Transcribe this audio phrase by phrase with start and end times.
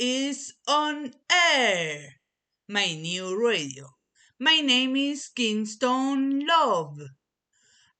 [0.00, 2.16] is on Air,
[2.68, 3.84] my new radio.
[4.38, 6.96] My name is Kingston Love.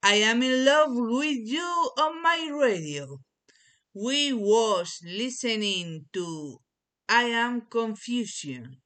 [0.02, 3.18] I am in love with you on my radio.
[3.92, 6.62] We was listening to
[7.06, 8.80] I Am Confusion.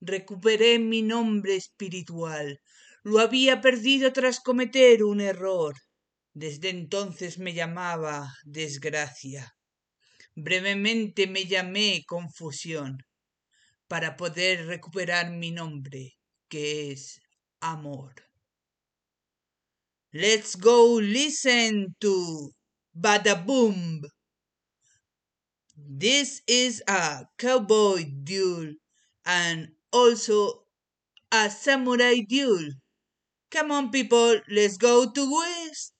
[0.00, 2.56] Recuperé mi nombre espiritual.
[3.04, 5.74] Lo había perdido tras cometer un error.
[6.32, 9.52] Desde entonces me llamaba desgracia.
[10.40, 12.98] Brevemente me llamé confusión
[13.88, 16.16] para poder recuperar mi nombre,
[16.48, 17.20] que es
[17.60, 18.14] amor.
[20.12, 22.50] Let's go listen to
[22.94, 24.02] Badaboom.
[25.76, 28.74] This is a cowboy duel
[29.24, 30.66] and also
[31.32, 32.74] a samurai duel.
[33.50, 35.94] Come on, people, let's go to West.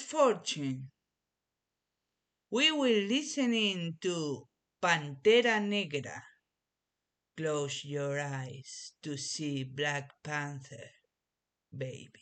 [0.00, 0.88] Misfortune.
[2.50, 4.46] We will listening to
[4.82, 6.22] Pantera Negra.
[7.36, 10.88] Close your eyes to see Black Panther,
[11.76, 12.19] baby.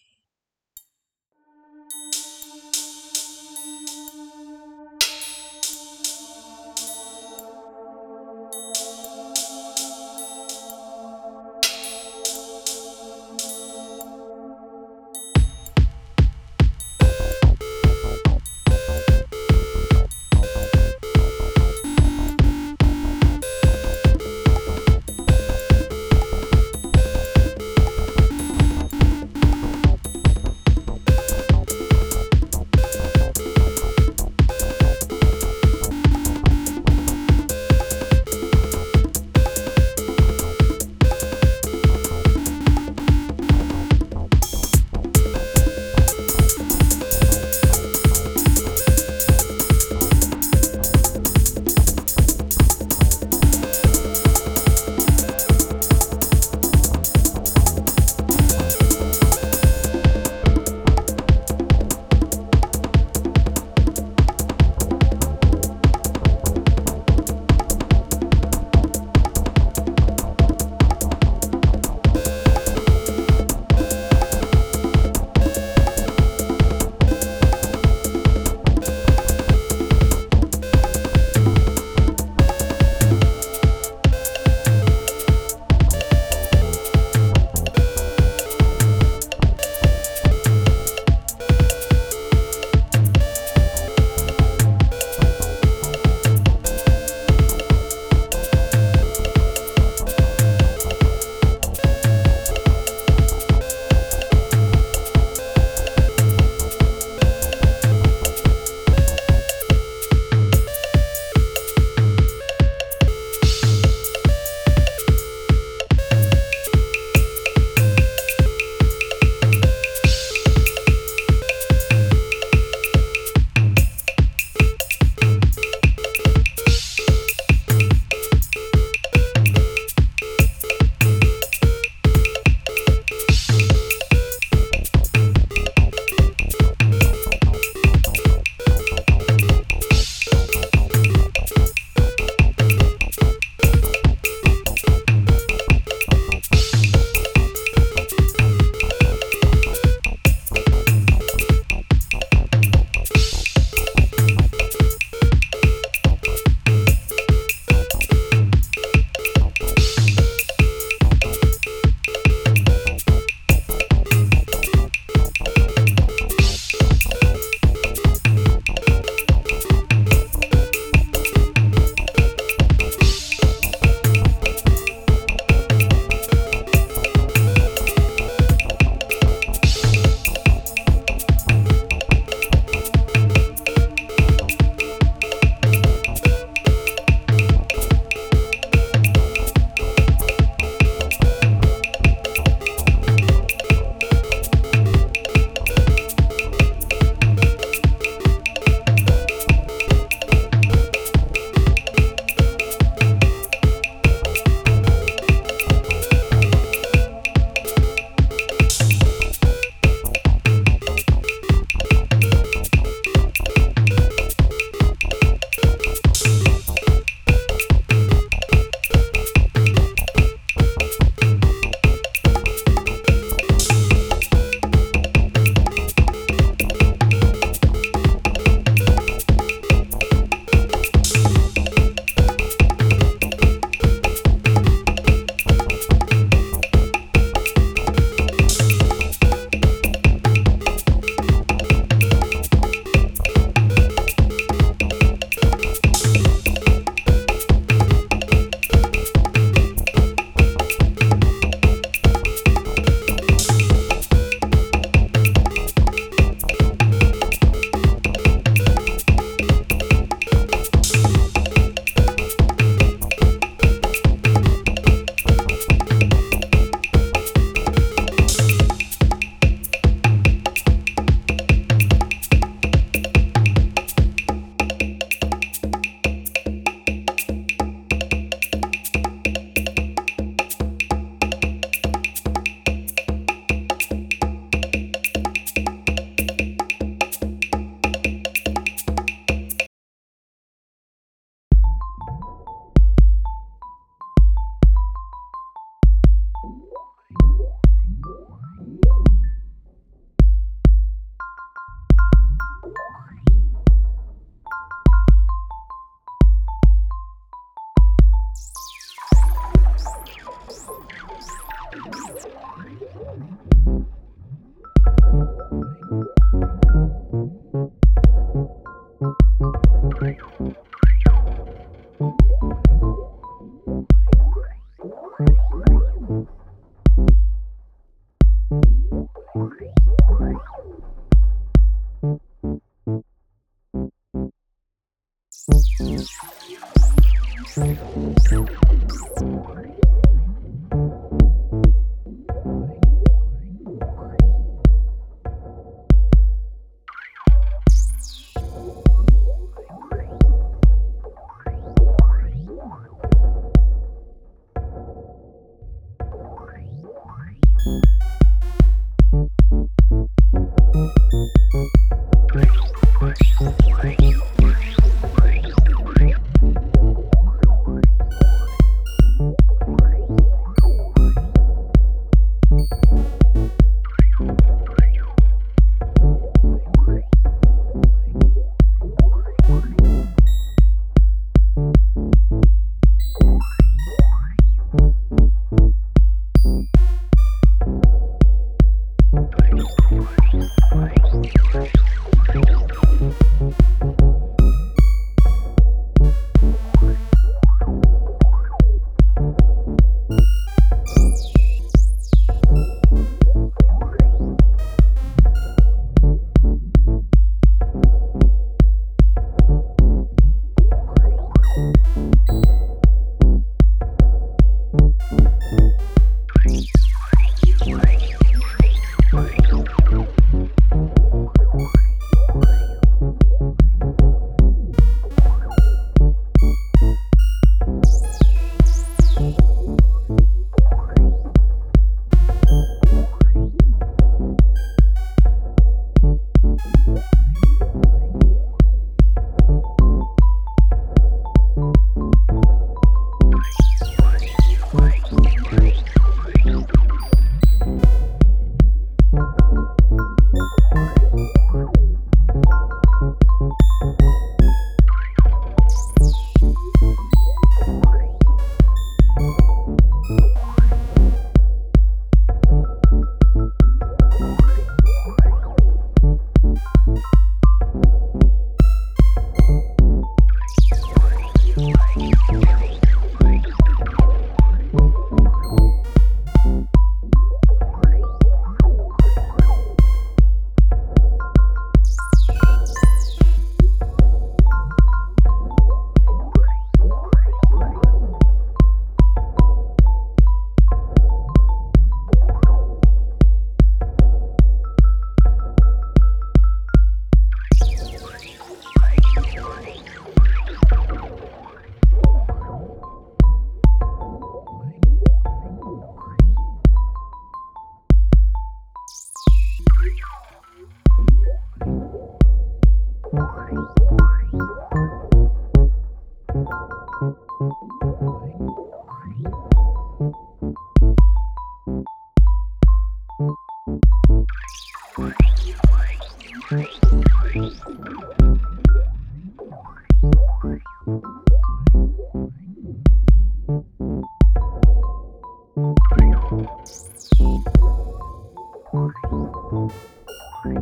[540.45, 540.55] We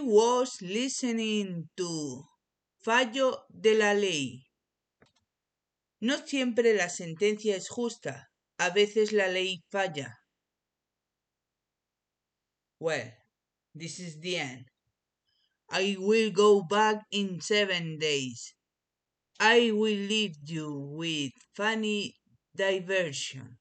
[0.00, 1.61] was listening
[2.82, 4.44] Fallo de la ley.
[6.00, 10.18] No siempre la sentencia es justa, a veces la ley falla.
[12.80, 13.12] Well,
[13.72, 14.64] this is the end.
[15.70, 18.52] I will go back in seven days.
[19.38, 22.16] I will leave you with funny
[22.56, 23.58] diversion.